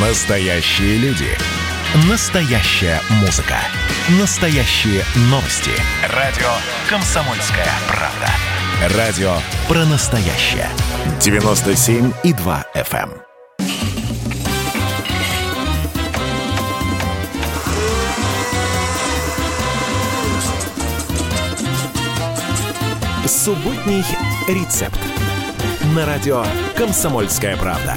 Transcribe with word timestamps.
Настоящие 0.00 0.96
люди. 0.98 1.26
Настоящая 2.08 3.00
музыка. 3.20 3.56
Настоящие 4.20 5.02
новости. 5.22 5.72
Радио 6.14 6.46
«Комсомольская 6.88 7.66
правда». 7.88 8.96
Радио 8.96 9.32
про 9.66 9.84
настоящее. 9.86 10.68
97,2 11.18 12.64
FM. 12.76 13.10
Субботний 23.26 24.04
рецепт. 24.46 25.00
На 25.96 26.06
радио 26.06 26.44
«Комсомольская 26.76 27.56
правда». 27.56 27.96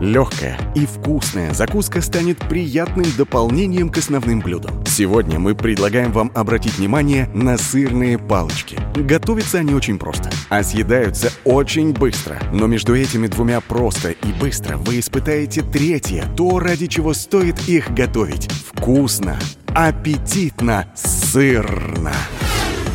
Легкая 0.00 0.58
и 0.74 0.84
вкусная 0.84 1.54
закуска 1.54 2.02
станет 2.02 2.38
приятным 2.38 3.06
дополнением 3.16 3.88
к 3.88 3.96
основным 3.96 4.40
блюдам. 4.40 4.84
Сегодня 4.84 5.38
мы 5.38 5.54
предлагаем 5.54 6.12
вам 6.12 6.30
обратить 6.34 6.76
внимание 6.76 7.30
на 7.32 7.56
сырные 7.56 8.18
палочки. 8.18 8.78
Готовятся 8.94 9.58
они 9.58 9.74
очень 9.74 9.98
просто, 9.98 10.30
а 10.50 10.62
съедаются 10.62 11.32
очень 11.44 11.94
быстро. 11.94 12.38
Но 12.52 12.66
между 12.66 12.94
этими 12.94 13.26
двумя 13.26 13.62
просто 13.62 14.10
и 14.10 14.32
быстро 14.38 14.76
вы 14.76 15.00
испытаете 15.00 15.62
третье, 15.62 16.24
то, 16.36 16.58
ради 16.58 16.88
чего 16.88 17.14
стоит 17.14 17.66
их 17.66 17.90
готовить. 17.94 18.50
Вкусно, 18.52 19.38
аппетитно, 19.74 20.92
сырно. 20.94 22.12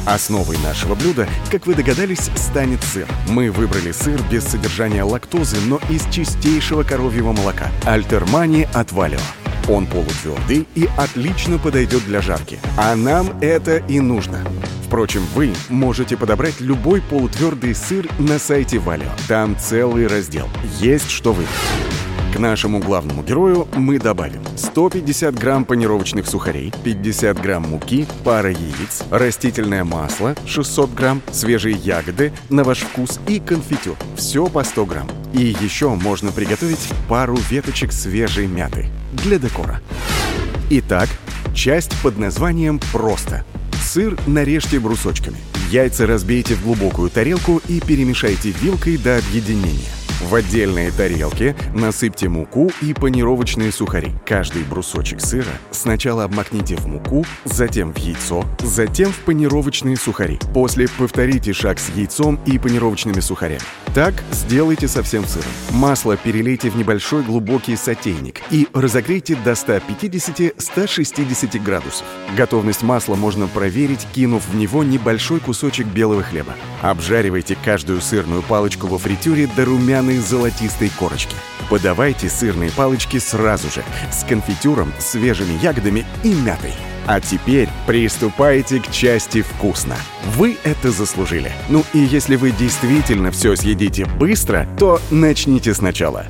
Основой 0.06 0.58
нашего 0.58 0.96
блюда, 0.96 1.28
как 1.52 1.68
вы 1.68 1.76
догадались, 1.76 2.30
станет 2.36 2.84
сыр. 2.84 3.08
Мы 3.28 3.52
выбрали 3.52 3.92
сыр 3.92 4.20
без 4.32 4.44
содержания 4.46 5.04
лактозы, 5.04 5.58
но 5.68 5.80
из 5.90 6.06
чистейшего 6.10 6.84
коровьего 6.84 7.32
молока. 7.32 7.70
Альтермани 7.86 8.68
от 8.74 8.92
Валио. 8.92 9.20
Он 9.70 9.86
полутвердый 9.86 10.68
и 10.74 10.90
отлично 10.98 11.60
подойдет 11.60 12.04
для 12.06 12.22
жарки. 12.22 12.60
А 12.78 12.96
нам 12.96 13.40
это 13.42 13.78
и 13.78 14.00
нужно. 14.00 14.40
Впрочем, 14.88 15.24
вы 15.36 15.54
можете 15.70 16.18
подобрать 16.18 16.60
любой 16.60 17.02
полутвердый 17.02 17.76
сыр 17.76 18.10
на 18.18 18.40
сайте 18.40 18.80
Валио. 18.80 19.12
Там 19.28 19.56
целый 19.58 20.08
раздел. 20.08 20.50
Есть 20.80 21.12
что 21.12 21.32
выбрать. 21.32 21.50
К 22.34 22.40
нашему 22.40 22.80
главному 22.80 23.24
герою 23.24 23.68
мы 23.76 24.00
добавим 24.00 24.42
150 24.56 25.38
грамм 25.38 25.66
панировочных 25.66 26.26
сухарей, 26.26 26.74
50 26.84 27.40
грамм 27.42 27.64
муки, 27.64 28.08
пара 28.24 28.50
яиц, 28.50 29.04
растительное 29.12 29.84
масло, 29.84 30.36
600 30.46 30.94
грамм, 30.94 31.22
свежие 31.32 31.76
ягоды 31.76 32.32
на 32.50 32.64
ваш 32.64 32.80
вкус 32.80 33.20
и 33.28 33.40
конфитюр. 33.40 33.98
Все 34.16 34.48
по 34.48 34.64
100 34.64 34.86
грамм. 34.86 35.10
И 35.34 35.56
еще 35.60 35.90
можно 35.90 36.32
приготовить 36.32 36.90
пару 37.10 37.36
веточек 37.50 37.92
свежей 37.92 38.48
мяты 38.48 38.88
для 39.12 39.38
декора. 39.38 39.82
Итак, 40.70 41.10
часть 41.54 42.02
под 42.02 42.18
названием 42.18 42.80
«Просто». 42.94 43.44
Сыр 43.84 44.18
нарежьте 44.26 44.80
брусочками. 44.80 45.38
Яйца 45.70 46.08
разбейте 46.08 46.56
в 46.56 46.64
глубокую 46.64 47.10
тарелку 47.10 47.62
и 47.68 47.82
перемешайте 47.82 48.52
вилкой 48.52 48.98
до 48.98 49.18
объединения. 49.18 50.01
В 50.30 50.36
отдельные 50.36 50.92
тарелки 50.92 51.56
насыпьте 51.74 52.30
муку 52.30 52.72
и 52.82 52.94
панировочные 52.94 53.72
сухари. 53.72 54.12
Каждый 54.26 54.64
брусочек 54.64 55.20
сыра 55.20 55.52
сначала 55.72 56.24
обмакните 56.24 56.76
в 56.76 56.86
муку, 56.86 57.26
затем 57.44 57.92
в 57.94 57.98
яйцо, 57.98 58.46
затем 58.64 59.12
в 59.12 59.20
панировочные 59.20 59.98
сухари. 59.98 60.40
После 60.54 60.88
повторите 60.98 61.54
шаг 61.54 61.80
с 61.80 61.90
яйцом 61.90 62.40
и 62.46 62.60
панировочными 62.60 63.20
сухарями. 63.20 63.62
Так 63.94 64.14
сделайте 64.32 64.88
со 64.88 65.04
всем 65.04 65.26
сыром. 65.26 65.52
Масло 65.72 66.16
перелейте 66.16 66.70
в 66.70 66.78
небольшой 66.78 67.24
глубокий 67.24 67.76
сотейник 67.76 68.40
и 68.50 68.70
разогрейте 68.74 69.36
до 69.36 69.52
150-160 69.52 71.60
градусов. 71.60 72.06
Готовность 72.38 72.84
масла 72.84 73.16
можно 73.16 73.48
проверить, 73.48 74.08
кинув 74.14 74.48
в 74.48 74.56
него 74.56 74.86
небольшой 74.86 75.42
кусочек 75.42 75.88
белого 75.88 76.24
хлеба. 76.24 76.54
Обжаривайте 76.82 77.58
каждую 77.66 78.00
сырную 78.00 78.44
палочку 78.44 78.88
во 78.88 78.98
фритюре 78.98 79.50
до 79.58 79.66
румяной 79.66 80.20
золотистой 80.20 80.90
корочки. 80.98 81.36
Подавайте 81.70 82.30
сырные 82.30 82.72
палочки 82.72 83.20
сразу 83.20 83.70
же, 83.70 83.84
с 84.10 84.24
конфитюром, 84.24 84.94
свежими 85.00 85.62
ягодами 85.62 86.06
и 86.24 86.34
мятой. 86.34 86.72
А 87.12 87.20
теперь 87.20 87.68
приступайте 87.88 88.80
к 88.80 88.90
части 88.90 89.42
вкусно. 89.42 89.98
Вы 90.38 90.58
это 90.64 90.92
заслужили. 90.92 91.52
Ну 91.68 91.84
и 91.92 91.98
если 91.98 92.38
вы 92.38 92.52
действительно 92.52 93.32
все 93.32 93.58
съедите 93.58 94.06
быстро, 94.06 94.66
то 94.80 94.98
начните 95.12 95.74
сначала. 95.74 96.28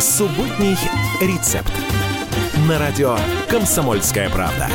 Субботний 0.00 0.76
рецепт. 1.20 1.72
На 2.68 2.80
радио 2.80 3.16
«Комсомольская 3.48 4.28
правда». 4.30 4.68